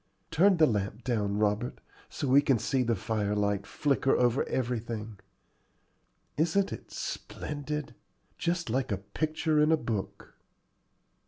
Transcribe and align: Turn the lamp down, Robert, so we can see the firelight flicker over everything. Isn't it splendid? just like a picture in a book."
Turn 0.31 0.57
the 0.57 0.65
lamp 0.65 1.03
down, 1.03 1.37
Robert, 1.37 1.79
so 2.09 2.27
we 2.27 2.41
can 2.41 2.57
see 2.57 2.81
the 2.81 2.95
firelight 2.95 3.67
flicker 3.67 4.15
over 4.17 4.43
everything. 4.49 5.19
Isn't 6.37 6.73
it 6.73 6.89
splendid? 6.91 7.93
just 8.35 8.71
like 8.71 8.91
a 8.91 8.97
picture 8.97 9.59
in 9.59 9.71
a 9.71 9.77
book." 9.77 10.33